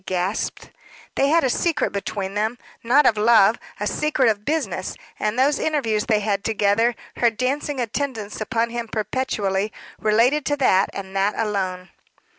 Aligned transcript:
she 0.01 0.05
gasped. 0.07 0.71
"They 1.13 1.27
had 1.29 1.43
a 1.43 1.49
secret 1.51 1.91
between 1.91 2.33
them 2.33 2.57
not 2.83 3.05
of 3.05 3.19
love 3.19 3.59
a 3.79 3.85
secret 3.85 4.29
of 4.29 4.43
business; 4.43 4.95
and 5.19 5.37
those 5.37 5.59
interviews 5.59 6.07
they 6.07 6.21
had 6.21 6.43
together, 6.43 6.95
her 7.17 7.29
dancing 7.29 7.79
attendance 7.79 8.41
upon 8.41 8.71
him 8.71 8.87
perpetually, 8.87 9.71
related 9.99 10.43
to 10.47 10.57
that, 10.57 10.89
and 10.91 11.15
that 11.15 11.35
alone." 11.37 11.89